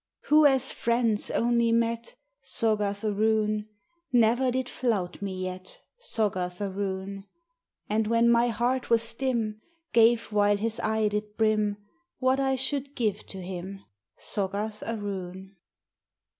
[0.29, 3.67] Who, as friends only mot, Soggarth aroon.
[4.11, 7.27] Never did flout me yet, Soggarth aroon;
[7.87, 9.61] And when my heart was dim,
[9.93, 11.77] Cave, while his eye did brim,
[12.17, 13.81] What I should give to him,
[14.17, 15.55] Soggarth aroon?